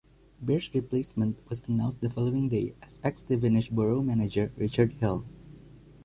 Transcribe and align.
Baird's 0.43 0.73
replacement 0.73 1.37
was 1.47 1.67
announced 1.67 2.01
the 2.01 2.09
following 2.09 2.49
day 2.49 2.73
as 2.81 2.97
ex-Stevenage 3.03 3.69
Borough 3.69 4.01
manager 4.01 4.51
Richard 4.57 4.93
Hill. 4.93 5.25